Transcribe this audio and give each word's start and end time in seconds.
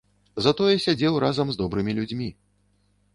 Затое 0.45 0.69
сядзеў 0.85 1.19
разам 1.25 1.47
з 1.51 1.59
добрымі 1.61 1.95
людзьмі. 1.99 2.29